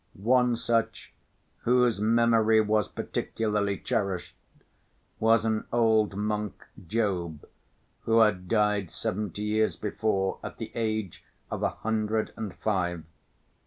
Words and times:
One 0.15 0.55
such, 0.55 1.13
whose 1.59 1.99
memory 1.99 2.59
was 2.59 2.87
particularly 2.87 3.77
cherished, 3.77 4.35
was 5.19 5.45
an 5.45 5.65
old 5.71 6.15
monk, 6.17 6.65
Job, 6.87 7.45
who 8.05 8.17
had 8.21 8.47
died 8.47 8.89
seventy 8.89 9.43
years 9.43 9.75
before 9.75 10.39
at 10.43 10.57
the 10.57 10.71
age 10.73 11.23
of 11.51 11.61
a 11.61 11.69
hundred 11.69 12.33
and 12.35 12.55
five. 12.55 13.03